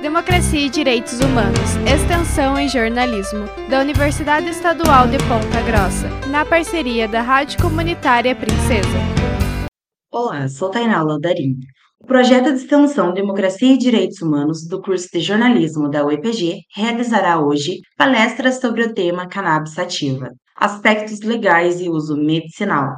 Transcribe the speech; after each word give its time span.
Democracia 0.00 0.60
e 0.60 0.70
Direitos 0.70 1.20
Humanos, 1.20 1.76
Extensão 1.86 2.58
em 2.58 2.66
Jornalismo, 2.66 3.44
da 3.68 3.80
Universidade 3.80 4.48
Estadual 4.48 5.06
de 5.06 5.18
Ponta 5.18 5.60
Grossa, 5.60 6.08
na 6.30 6.42
parceria 6.42 7.06
da 7.06 7.20
Rádio 7.20 7.60
Comunitária 7.60 8.34
Princesa. 8.34 8.88
Olá, 10.10 10.48
sou 10.48 10.70
Tainá 10.70 11.02
Laudarim. 11.02 11.58
O 12.00 12.06
projeto 12.06 12.46
de 12.46 12.60
extensão 12.60 13.12
Democracia 13.12 13.74
e 13.74 13.76
Direitos 13.76 14.22
Humanos 14.22 14.66
do 14.66 14.80
curso 14.80 15.06
de 15.12 15.20
jornalismo 15.20 15.90
da 15.90 16.02
UEPG 16.02 16.62
realizará 16.74 17.38
hoje 17.38 17.80
palestras 17.98 18.58
sobre 18.58 18.84
o 18.84 18.94
tema 18.94 19.28
cannabis 19.28 19.74
sativa, 19.74 20.30
aspectos 20.56 21.20
legais 21.20 21.78
e 21.78 21.90
uso 21.90 22.16
medicinal. 22.16 22.88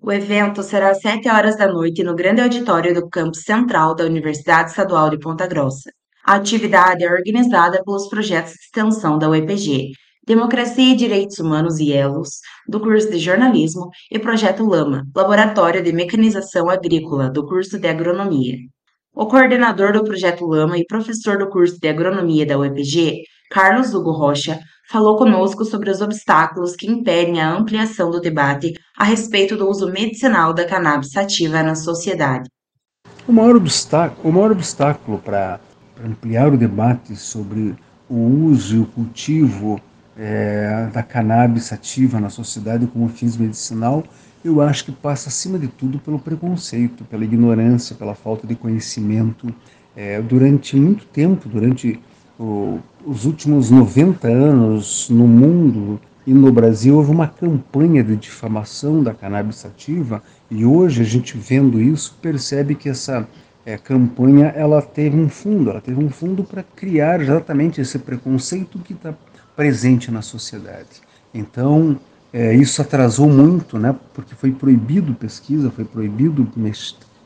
O 0.00 0.12
evento 0.12 0.62
será 0.62 0.90
às 0.90 1.00
7 1.00 1.28
horas 1.28 1.56
da 1.56 1.66
noite 1.66 2.04
no 2.04 2.14
grande 2.14 2.42
auditório 2.42 2.94
do 2.94 3.08
campus 3.08 3.42
central 3.42 3.96
da 3.96 4.04
Universidade 4.04 4.70
Estadual 4.70 5.10
de 5.10 5.18
Ponta 5.18 5.48
Grossa. 5.48 5.90
A 6.26 6.36
atividade 6.36 7.04
é 7.04 7.12
organizada 7.12 7.82
pelos 7.84 8.08
projetos 8.08 8.52
de 8.52 8.58
extensão 8.60 9.18
da 9.18 9.28
UEPG, 9.28 9.90
Democracia 10.26 10.94
e 10.94 10.96
Direitos 10.96 11.38
Humanos 11.38 11.78
e 11.78 11.92
Elos, 11.92 12.38
do 12.66 12.80
curso 12.80 13.10
de 13.10 13.18
Jornalismo, 13.18 13.90
e 14.10 14.18
Projeto 14.18 14.64
Lama, 14.64 15.04
Laboratório 15.14 15.82
de 15.82 15.92
Mecanização 15.92 16.70
Agrícola, 16.70 17.28
do 17.28 17.46
curso 17.46 17.78
de 17.78 17.86
Agronomia. 17.86 18.56
O 19.14 19.26
coordenador 19.26 19.92
do 19.92 20.02
Projeto 20.02 20.46
Lama 20.46 20.78
e 20.78 20.86
professor 20.86 21.36
do 21.36 21.50
curso 21.50 21.78
de 21.78 21.88
Agronomia 21.88 22.46
da 22.46 22.56
UEPG, 22.56 23.24
Carlos 23.50 23.92
Hugo 23.92 24.12
Rocha, 24.12 24.58
falou 24.88 25.18
conosco 25.18 25.62
sobre 25.62 25.90
os 25.90 26.00
obstáculos 26.00 26.74
que 26.74 26.90
impedem 26.90 27.42
a 27.42 27.52
ampliação 27.52 28.10
do 28.10 28.18
debate 28.18 28.72
a 28.96 29.04
respeito 29.04 29.58
do 29.58 29.68
uso 29.68 29.92
medicinal 29.92 30.54
da 30.54 30.64
cannabis 30.64 31.10
sativa 31.10 31.62
na 31.62 31.74
sociedade. 31.74 32.48
O 33.28 33.32
maior 33.32 33.56
obstáculo, 33.56 34.26
o 34.26 34.32
maior 34.32 34.52
obstáculo 34.52 35.18
para 35.18 35.60
para 35.94 36.06
ampliar 36.06 36.52
o 36.52 36.56
debate 36.56 37.14
sobre 37.16 37.74
o 38.08 38.16
uso 38.16 38.76
e 38.76 38.80
o 38.80 38.86
cultivo 38.86 39.80
é, 40.16 40.88
da 40.92 41.02
cannabis 41.02 41.72
ativa 41.72 42.20
na 42.20 42.30
sociedade 42.30 42.86
como 42.86 43.08
fins 43.08 43.36
medicinal, 43.36 44.04
eu 44.44 44.60
acho 44.60 44.84
que 44.84 44.92
passa 44.92 45.28
acima 45.28 45.58
de 45.58 45.68
tudo 45.68 45.98
pelo 45.98 46.18
preconceito, 46.18 47.04
pela 47.04 47.24
ignorância, 47.24 47.96
pela 47.96 48.14
falta 48.14 48.46
de 48.46 48.54
conhecimento. 48.54 49.52
É, 49.96 50.20
durante 50.20 50.76
muito 50.76 51.06
tempo, 51.06 51.48
durante 51.48 51.98
o, 52.38 52.78
os 53.06 53.24
últimos 53.24 53.70
90 53.70 54.28
anos 54.28 55.08
no 55.08 55.26
mundo 55.26 56.00
e 56.26 56.34
no 56.34 56.52
Brasil, 56.52 56.96
houve 56.96 57.10
uma 57.10 57.28
campanha 57.28 58.02
de 58.02 58.16
difamação 58.16 59.02
da 59.02 59.14
cannabis 59.14 59.64
ativa 59.64 60.22
e 60.50 60.64
hoje 60.64 61.00
a 61.00 61.04
gente 61.04 61.38
vendo 61.38 61.80
isso 61.80 62.16
percebe 62.20 62.74
que 62.74 62.88
essa 62.88 63.26
é, 63.66 63.78
campanha 63.78 64.46
ela 64.48 64.82
teve 64.82 65.18
um 65.18 65.28
fundo, 65.28 65.70
ela 65.70 65.80
teve 65.80 66.02
um 66.02 66.10
fundo 66.10 66.44
para 66.44 66.62
criar 66.62 67.20
exatamente 67.20 67.80
esse 67.80 67.98
preconceito 67.98 68.78
que 68.78 68.92
está 68.92 69.14
presente 69.56 70.10
na 70.10 70.22
sociedade. 70.22 71.00
Então 71.32 71.98
é, 72.32 72.54
isso 72.54 72.82
atrasou 72.82 73.28
muito, 73.28 73.78
né? 73.78 73.94
Porque 74.12 74.34
foi 74.34 74.52
proibido 74.52 75.14
pesquisa, 75.14 75.70
foi 75.70 75.84
proibido 75.84 76.46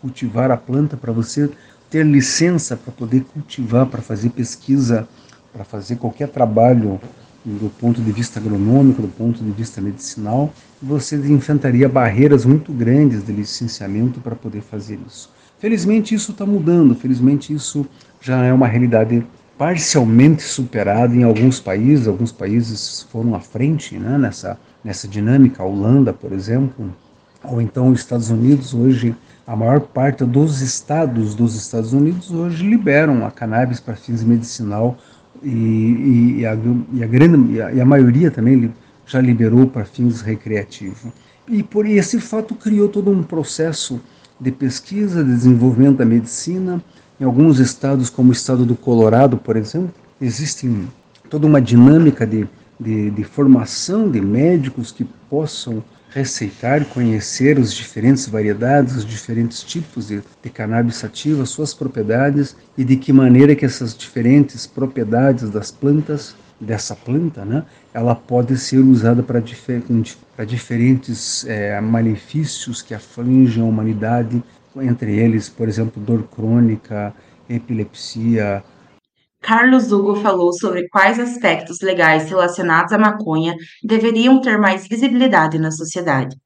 cultivar 0.00 0.50
a 0.50 0.56
planta 0.56 0.96
para 0.96 1.12
você 1.12 1.50
ter 1.90 2.04
licença 2.04 2.76
para 2.76 2.92
poder 2.92 3.24
cultivar, 3.24 3.86
para 3.86 4.02
fazer 4.02 4.30
pesquisa, 4.30 5.06
para 5.52 5.64
fazer 5.64 5.96
qualquer 5.96 6.28
trabalho 6.28 7.00
do 7.44 7.68
ponto 7.78 8.00
de 8.00 8.10
vista 8.10 8.40
agronômico, 8.40 9.02
do 9.02 9.08
ponto 9.08 9.44
de 9.44 9.50
vista 9.50 9.78
medicinal, 9.80 10.52
você 10.82 11.16
enfrentaria 11.16 11.86
barreiras 11.88 12.46
muito 12.46 12.72
grandes 12.72 13.22
de 13.22 13.32
licenciamento 13.32 14.18
para 14.20 14.34
poder 14.34 14.62
fazer 14.62 14.98
isso. 15.06 15.30
Felizmente 15.64 16.14
isso 16.14 16.32
está 16.32 16.44
mudando, 16.44 16.94
felizmente 16.94 17.50
isso 17.50 17.86
já 18.20 18.44
é 18.44 18.52
uma 18.52 18.66
realidade 18.66 19.26
parcialmente 19.56 20.42
superada 20.42 21.16
em 21.16 21.22
alguns 21.22 21.58
países, 21.58 22.06
alguns 22.06 22.30
países 22.30 23.06
foram 23.10 23.34
à 23.34 23.40
frente 23.40 23.98
né, 23.98 24.18
nessa, 24.18 24.58
nessa 24.84 25.08
dinâmica, 25.08 25.62
a 25.62 25.66
Holanda, 25.66 26.12
por 26.12 26.32
exemplo, 26.32 26.94
ou 27.42 27.62
então 27.62 27.88
os 27.88 28.00
Estados 28.00 28.28
Unidos, 28.28 28.74
hoje 28.74 29.16
a 29.46 29.56
maior 29.56 29.80
parte 29.80 30.22
dos 30.22 30.60
estados 30.60 31.34
dos 31.34 31.56
Estados 31.56 31.94
Unidos 31.94 32.30
hoje 32.30 32.62
liberam 32.68 33.24
a 33.24 33.30
cannabis 33.30 33.80
para 33.80 33.96
fins 33.96 34.22
medicinal 34.22 34.98
e, 35.42 35.48
e, 35.48 36.40
e, 36.40 36.46
a, 36.46 36.58
e, 36.92 37.02
a, 37.02 37.06
grande, 37.06 37.62
a, 37.62 37.68
a 37.68 37.86
maioria 37.86 38.30
também 38.30 38.70
já 39.06 39.18
liberou 39.18 39.66
para 39.66 39.86
fins 39.86 40.20
recreativos. 40.20 41.10
E 41.48 41.62
por 41.62 41.86
esse 41.86 42.20
fato 42.20 42.54
criou 42.54 42.86
todo 42.86 43.10
um 43.10 43.22
processo 43.22 43.98
de 44.40 44.50
pesquisa, 44.50 45.22
de 45.22 45.30
desenvolvimento 45.30 45.98
da 45.98 46.04
medicina. 46.04 46.82
Em 47.20 47.24
alguns 47.24 47.58
estados, 47.58 48.10
como 48.10 48.30
o 48.30 48.32
estado 48.32 48.64
do 48.64 48.74
Colorado, 48.74 49.36
por 49.36 49.56
exemplo, 49.56 49.92
existe 50.20 50.70
toda 51.30 51.46
uma 51.46 51.60
dinâmica 51.60 52.26
de, 52.26 52.46
de, 52.78 53.10
de 53.10 53.24
formação 53.24 54.10
de 54.10 54.20
médicos 54.20 54.92
que 54.92 55.04
possam 55.28 55.82
receitar 56.10 56.82
e 56.82 56.84
conhecer 56.84 57.58
as 57.58 57.74
diferentes 57.74 58.28
variedades, 58.28 58.94
os 58.94 59.04
diferentes 59.04 59.62
tipos 59.64 60.06
de, 60.06 60.22
de 60.42 60.50
cannabis 60.50 60.96
sativa, 60.96 61.44
suas 61.44 61.74
propriedades 61.74 62.56
e 62.78 62.84
de 62.84 62.96
que 62.96 63.12
maneira 63.12 63.56
que 63.56 63.64
essas 63.64 63.96
diferentes 63.96 64.64
propriedades 64.64 65.50
das 65.50 65.72
plantas 65.72 66.36
dessa 66.60 66.94
planta, 66.94 67.44
né, 67.44 67.64
ela 67.92 68.14
pode 68.14 68.56
ser 68.56 68.78
usada 68.78 69.22
para 69.22 69.40
difer 69.40 69.82
diferentes 70.46 71.44
é, 71.46 71.80
malefícios 71.80 72.80
que 72.80 72.94
afligem 72.94 73.62
a 73.62 73.66
humanidade, 73.66 74.42
entre 74.76 75.16
eles, 75.16 75.48
por 75.48 75.68
exemplo, 75.68 76.02
dor 76.02 76.24
crônica, 76.24 77.14
epilepsia. 77.48 78.62
Carlos 79.40 79.92
Hugo 79.92 80.16
falou 80.16 80.52
sobre 80.52 80.88
quais 80.88 81.20
aspectos 81.20 81.80
legais 81.80 82.28
relacionados 82.28 82.92
à 82.92 82.98
maconha 82.98 83.54
deveriam 83.82 84.40
ter 84.40 84.58
mais 84.58 84.88
visibilidade 84.88 85.58
na 85.58 85.70
sociedade. 85.70 86.36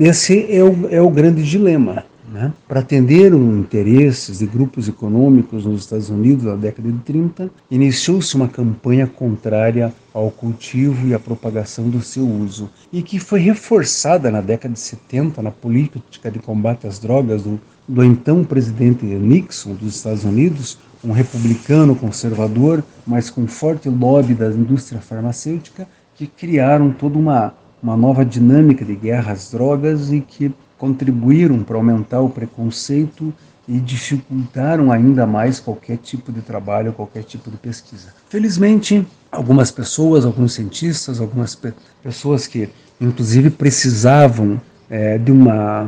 Esse 0.00 0.46
é 0.50 0.62
o, 0.62 0.88
é 0.88 1.00
o 1.00 1.10
grande 1.10 1.42
dilema. 1.42 2.04
Né? 2.36 2.52
Para 2.68 2.80
atender 2.80 3.32
os 3.32 3.40
interesses 3.40 4.40
de 4.40 4.46
grupos 4.46 4.86
econômicos 4.86 5.64
nos 5.64 5.80
Estados 5.80 6.10
Unidos 6.10 6.44
na 6.44 6.54
década 6.54 6.92
de 6.92 6.98
30, 6.98 7.50
iniciou-se 7.70 8.34
uma 8.36 8.46
campanha 8.46 9.06
contrária 9.06 9.90
ao 10.12 10.30
cultivo 10.30 11.08
e 11.08 11.14
à 11.14 11.18
propagação 11.18 11.88
do 11.88 12.02
seu 12.02 12.28
uso, 12.28 12.68
e 12.92 13.00
que 13.00 13.18
foi 13.18 13.40
reforçada 13.40 14.30
na 14.30 14.42
década 14.42 14.74
de 14.74 14.80
70 14.80 15.40
na 15.40 15.50
política 15.50 16.30
de 16.30 16.38
combate 16.38 16.86
às 16.86 16.98
drogas 16.98 17.42
do, 17.42 17.58
do 17.88 18.04
então 18.04 18.44
presidente 18.44 19.06
Nixon 19.06 19.72
dos 19.72 19.96
Estados 19.96 20.24
Unidos, 20.24 20.78
um 21.02 21.12
republicano 21.12 21.96
conservador, 21.96 22.84
mas 23.06 23.30
com 23.30 23.46
forte 23.46 23.88
lobby 23.88 24.34
da 24.34 24.48
indústria 24.48 25.00
farmacêutica, 25.00 25.88
que 26.14 26.26
criaram 26.26 26.90
toda 26.90 27.18
uma, 27.18 27.54
uma 27.82 27.96
nova 27.96 28.26
dinâmica 28.26 28.84
de 28.84 28.94
guerra 28.94 29.32
às 29.32 29.50
drogas 29.50 30.12
e 30.12 30.20
que 30.20 30.52
contribuíram 30.78 31.62
para 31.62 31.76
aumentar 31.76 32.20
o 32.20 32.28
preconceito 32.28 33.32
e 33.68 33.80
dificultaram 33.80 34.92
ainda 34.92 35.26
mais 35.26 35.58
qualquer 35.58 35.96
tipo 35.96 36.30
de 36.30 36.40
trabalho, 36.40 36.92
qualquer 36.92 37.24
tipo 37.24 37.50
de 37.50 37.56
pesquisa. 37.56 38.14
Felizmente, 38.28 39.06
algumas 39.30 39.70
pessoas, 39.70 40.24
alguns 40.24 40.54
cientistas, 40.54 41.20
algumas 41.20 41.54
pe 41.54 41.72
pessoas 42.02 42.46
que 42.46 42.68
inclusive 43.00 43.50
precisavam 43.50 44.60
é, 44.88 45.18
de 45.18 45.32
uma 45.32 45.84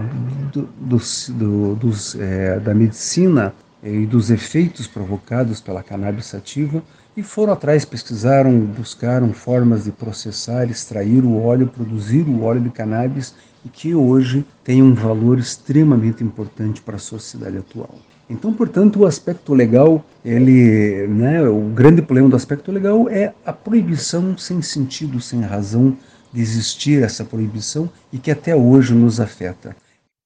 do, 0.53 0.69
dos, 0.81 1.31
do, 1.33 1.75
dos, 1.77 2.17
é, 2.17 2.59
da 2.59 2.75
medicina 2.75 3.55
e 3.83 4.05
dos 4.07 4.31
efeitos 4.31 4.89
provocados 4.89 5.61
pela 5.61 5.83
cannabis 5.83 6.27
sativa 6.27 6.83
e 7.17 7.23
foram 7.23 7.53
atrás, 7.53 7.85
pesquisaram, 7.85 8.59
buscaram 8.61 9.33
formas 9.33 9.85
de 9.85 9.93
processar, 9.93 10.71
extrair 10.71 11.25
o 11.25 11.41
óleo, 11.41 11.67
produzir 11.67 12.23
o 12.23 12.43
óleo 12.43 12.61
de 12.61 12.71
cannabis 12.71 13.35
e 13.65 13.69
que 13.69 13.95
hoje 13.95 14.45
tem 14.63 14.83
um 14.83 14.95
valor 14.95 15.39
extremamente 15.39 16.23
importante 16.23 16.81
para 16.81 16.97
a 16.97 17.01
sociedade 17.01 17.59
atual. 17.59 17.99
Então, 18.31 18.53
portanto, 18.53 19.01
o 19.01 19.07
aspecto 19.07 19.55
legal, 19.55 20.05
ele, 20.25 21.07
né, 21.07 21.43
o 21.49 21.71
grande 21.71 22.03
problema 22.03 22.29
do 22.29 22.37
aspecto 22.37 22.71
legal 22.71 23.09
é 23.09 23.33
a 23.45 23.53
proibição 23.53 24.37
sem 24.37 24.61
sentido, 24.61 25.21
sem 25.21 25.41
razão 25.41 25.97
de 26.33 26.43
existir 26.43 27.03
essa 27.03 27.25
proibição 27.25 27.89
e 28.13 28.19
que 28.19 28.31
até 28.31 28.55
hoje 28.55 28.95
nos 28.95 29.19
afeta. 29.19 29.75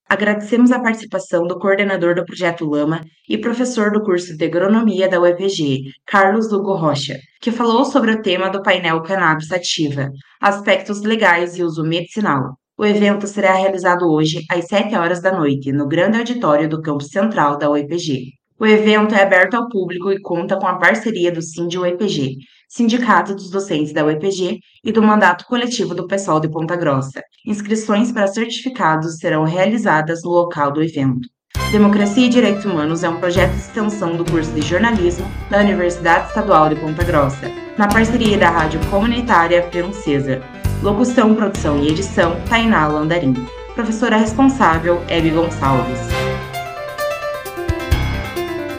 Agradecemos 0.08 0.70
a 0.73 0.81
participação 0.81 1.46
do 1.46 1.58
coordenador 1.58 2.14
do 2.14 2.26
Projeto 2.26 2.67
Lama 2.67 3.00
e 3.26 3.38
professor 3.38 3.90
do 3.90 4.02
curso 4.02 4.37
de 4.37 4.44
Agronomia 4.44 5.08
da 5.08 5.19
UEPG, 5.19 5.84
Carlos 6.05 6.52
Hugo 6.52 6.75
Rocha, 6.75 7.19
que 7.40 7.50
falou 7.50 7.84
sobre 7.84 8.11
o 8.11 8.20
tema 8.20 8.50
do 8.50 8.62
painel 8.62 9.00
Cannabis 9.02 9.50
Ativa, 9.50 10.11
aspectos 10.38 11.00
legais 11.02 11.56
e 11.56 11.62
uso 11.62 11.82
medicinal. 11.82 12.58
O 12.82 12.84
evento 12.84 13.29
será 13.29 13.55
realizado 13.55 14.11
hoje, 14.11 14.44
às 14.50 14.64
7 14.64 14.96
horas 14.96 15.23
da 15.23 15.31
noite, 15.31 15.70
no 15.70 15.87
grande 15.87 16.19
auditório 16.19 16.69
do 16.69 16.82
campus 16.82 17.11
central 17.11 17.56
da 17.56 17.70
UEPG. 17.70 18.32
O 18.58 18.67
evento 18.67 19.14
é 19.14 19.23
aberto 19.23 19.55
ao 19.55 19.69
público 19.69 20.11
e 20.11 20.20
conta 20.20 20.56
com 20.56 20.67
a 20.67 20.75
parceria 20.75 21.31
do 21.31 21.40
Sindi 21.40 21.79
UEPG, 21.79 22.38
Sindicato 22.69 23.37
dos 23.37 23.50
Docentes 23.50 23.93
da 23.93 24.05
UEPG 24.05 24.58
e 24.84 24.90
do 24.90 25.00
Mandato 25.00 25.46
Coletivo 25.46 25.94
do 25.94 26.08
Pessoal 26.08 26.40
de 26.40 26.50
Ponta 26.50 26.75
Grossa. 26.75 27.23
Inscrições 27.46 28.11
para 28.11 28.26
certificados 28.26 29.19
serão 29.19 29.44
realizadas 29.44 30.25
no 30.25 30.31
local 30.31 30.73
do 30.73 30.82
evento. 30.82 31.29
Democracia 31.70 32.26
e 32.26 32.31
Direitos 32.31 32.64
Humanos 32.64 33.05
é 33.05 33.08
um 33.08 33.20
projeto 33.20 33.52
de 33.52 33.61
extensão 33.61 34.17
do 34.17 34.25
curso 34.25 34.50
de 34.50 34.62
jornalismo 34.62 35.25
da 35.49 35.61
Universidade 35.61 36.31
Estadual 36.31 36.69
de 36.69 36.75
Ponta 36.75 37.05
Grossa, 37.05 37.49
na 37.79 37.87
parceria 37.87 38.37
da 38.37 38.50
Rádio 38.50 38.81
Comunitária 38.90 39.62
Francesa. 39.70 40.43
Locução, 40.82 41.32
produção 41.37 41.79
e 41.79 41.88
edição, 41.88 42.37
Tainá 42.49 42.88
Landarim. 42.88 43.34
Professora 43.76 44.17
responsável, 44.17 45.00
Hebe 45.08 45.31
Gonçalves. 45.31 46.31